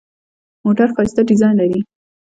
[0.63, 1.79] موټر ښایسته ډیزاین لري.